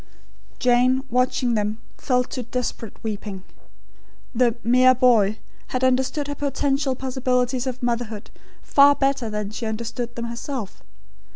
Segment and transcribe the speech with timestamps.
[0.57, 3.43] Jane, watching them, fell to desperate weeping.
[4.33, 8.31] The "mere boy" had understood her potential possibilities of motherhood
[8.63, 10.81] far better than she understood them herself.